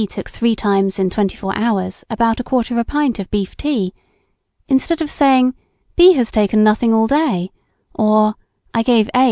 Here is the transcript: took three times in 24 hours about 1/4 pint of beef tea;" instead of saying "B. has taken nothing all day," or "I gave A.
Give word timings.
took 0.07 0.29
three 0.29 0.55
times 0.55 0.97
in 0.99 1.09
24 1.11 1.53
hours 1.55 2.03
about 2.09 2.37
1/4 2.37 2.83
pint 2.87 3.19
of 3.19 3.29
beef 3.29 3.55
tea;" 3.55 3.93
instead 4.67 4.99
of 4.99 5.11
saying 5.11 5.53
"B. 5.95 6.13
has 6.13 6.31
taken 6.31 6.63
nothing 6.63 6.91
all 6.91 7.05
day," 7.05 7.51
or 7.93 8.33
"I 8.73 8.81
gave 8.81 9.11
A. 9.13 9.19